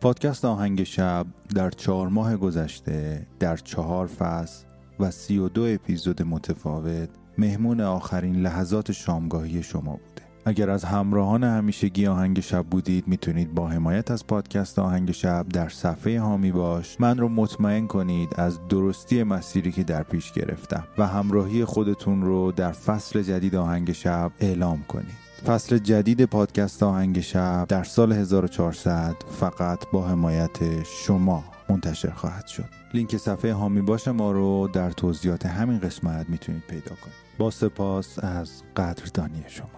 [0.00, 4.64] پادکست آهنگ شب در چهار ماه گذشته در چهار فصل
[5.00, 10.22] و سی و دو اپیزود متفاوت مهمون آخرین لحظات شامگاهی شما بوده.
[10.44, 15.68] اگر از همراهان همیشگی آهنگ شب بودید می‌تونید با حمایت از پادکست آهنگ شب در
[15.68, 17.00] صفحه هامی باش.
[17.00, 22.52] من رو مطمئن کنید از درستی مسیری که در پیش گرفتم و همراهی خودتون رو
[22.52, 25.27] در فصل جدید آهنگ شب اعلام کنید.
[25.46, 32.64] فصل جدید پادکست آهنگ شب در سال 1400 فقط با حمایت شما منتشر خواهد شد.
[32.94, 37.16] لینک صفحه هامی باش ما رو در توضیحات همین قسمت می‌تونید پیدا کنید.
[37.38, 39.77] با سپاس از قدردانی شما.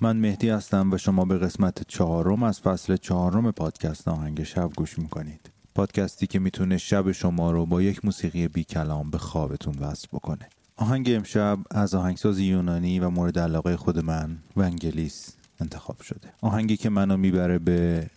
[0.00, 4.98] من مهدی هستم و شما به قسمت چهارم از فصل چهارم پادکست آهنگ شب گوش
[4.98, 5.50] می‌کنید.
[5.74, 10.48] پادکستی که می‌تونه شب شما رو با یک موسیقی بی کلام به خوابتون وصل بکنه.
[10.76, 16.32] آهنگ امشب از آهنگساز یونانی و مورد علاقه خود من و انگلیس انتخاب شده.
[16.40, 18.10] آهنگی که منو می‌بره به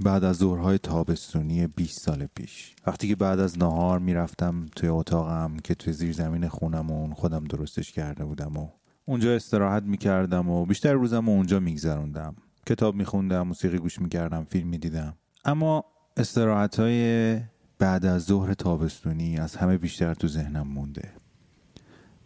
[0.00, 2.74] بعد از ظهرهای تابستونی 20 سال پیش.
[2.86, 7.92] وقتی که بعد از نهار می‌رفتم توی اتاقم که توی زیر زمین خونمون خودم درستش
[7.92, 8.68] کرده بودم و
[9.04, 12.34] اونجا استراحت می‌کردم و بیشتر روزم و اونجا میگذروندم.
[12.66, 15.14] کتاب میخوندم موسیقی گوش می‌کردم فیلم می‌دیدم.
[15.44, 15.84] اما
[16.16, 17.36] استراحت های
[17.78, 21.08] بعد از ظهر تابستونی از همه بیشتر تو ذهنم مونده.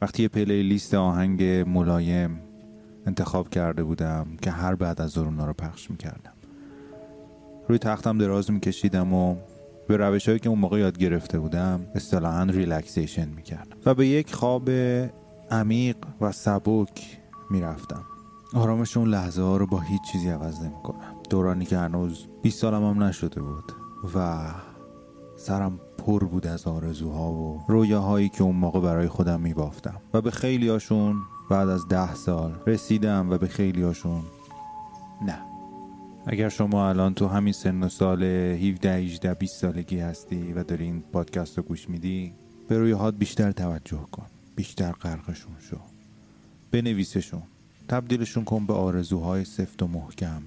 [0.03, 2.41] وقتی یه playlist آهنگ ملایم
[3.07, 6.33] انتخاب کرده بودم که هر بعد از ظهر اونا رو پخش می‌کردم.
[7.69, 9.37] روی تختم دراز میکشیدم و
[9.89, 13.77] به روش هایی که اون موقع یاد گرفته بودم اصطلاحا relaxation می‌کردم.
[13.87, 14.71] و به یک خواب
[15.51, 17.21] عمیق و سبک
[17.51, 18.05] می‌رفتم.
[18.55, 22.59] آرامش اون لحظه ها رو با هیچ چیزی عوض نمی کنم دورانی که هنوز 20
[22.59, 23.73] سالم هم نشده بود
[24.15, 24.49] و
[25.37, 30.21] سرم پر بود از آرزوها و رویاهایی که اون موقع برای خودم می بافتم و
[30.21, 31.17] به خیلی هاشون
[31.51, 34.23] بعد از ده سال رسیدم و به خیلی هاشون
[35.27, 35.39] نه.
[36.27, 40.85] اگر شما الان تو همین سن و سال 17 18 20 سالگی هستی و داری
[40.85, 42.35] این پادکست رو گوش میدی
[42.69, 44.27] به رویاهات بیشتر توجه کن.
[44.57, 45.77] بیشتر غرقشون شو.
[46.71, 47.43] بنویسشون.
[47.89, 50.43] تبدیلشون کن به آرزوهای سفت و محکم.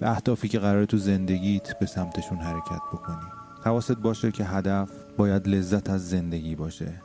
[0.00, 3.26] به اهدافی که قرار تو زندگیت به سمتشون حرکت بکنی.
[3.64, 7.02] حواست باشه که هدف باید لذت از زندگی باشه.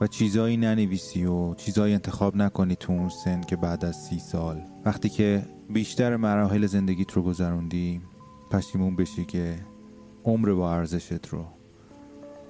[0.00, 4.62] و چیزایی ننویسی و چیزایی انتخاب نکنی تو اون سن که بعد از سی سال.
[4.84, 8.00] وقتی که بیشتر مراحل زندگیت رو گذروندی
[8.50, 9.58] پشیمون بشی که
[10.24, 11.44] عمر با ارزشت رو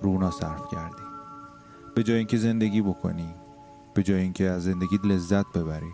[0.03, 1.08] رونا صرف کردی.
[1.99, 3.35] به جای اینکه زندگی بکنی
[3.95, 5.93] به جای اینکه از زندگی لذت ببری.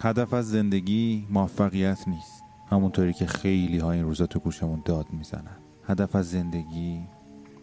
[0.00, 2.42] هدف از زندگی موفقیت نیست.
[2.70, 5.56] همونطوری که خیلی ها این روزا تو گوشمون داد می‌زنن.
[5.84, 7.00] هدف از زندگی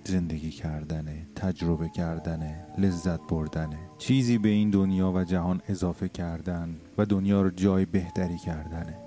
[0.04, 3.80] زندگی کردنه تجربه کردنه لذت بردنه.
[3.98, 8.98] چیزی به این دنیا و جهان اضافه کردن و دنیا رو جای بهتری کردنه.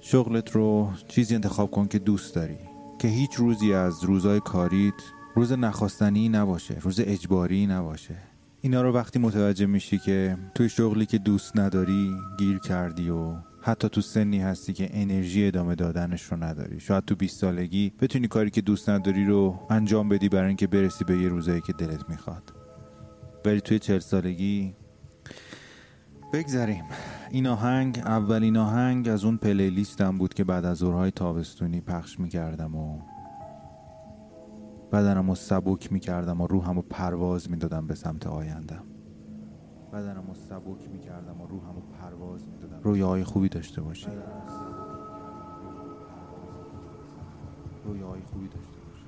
[0.00, 2.58] شغلت رو چیزی انتخاب کن که دوست داری.
[2.98, 4.94] که هیچ روزی از روزای کاریت
[5.34, 8.16] روز نخواستنی نباشه روز اجباری نباشه.
[8.60, 13.88] اینا رو وقتی متوجه میشی که توی شغلی که دوست نداری گیر کردی و حتی
[13.88, 16.80] تو سنی هستی که انرژی ادامه دادنش رو نداری.
[16.80, 21.04] شاید تو 20 سالگی بتونی کاری که دوست نداری رو انجام بدی برای اینکه برسی
[21.04, 22.52] به یه روزایی که دلت می‌خواد.
[23.44, 24.74] ولی توی 40 سالگی
[26.32, 26.84] بگذریم.
[27.30, 32.74] این آهنگ اولین آهنگ از اون پلیلیستم بود که بعد از ظهرهای تابستونی پخش می‌کردم
[32.74, 33.00] و
[34.92, 38.84] بدنم رو سبک می‌کردم و روحم رو پرواز می‌دادم به سمت آیندم
[39.92, 42.80] بدنم رو سبک می‌کردم و روحم رو پرواز می‌دادم.
[42.82, 44.08] رویاهای خوبی داشته باشی.
[47.84, 49.04] رویاهای خوبی داشته باشی.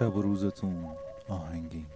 [0.00, 0.86] شب و روزتون
[1.28, 1.86] آهنگین.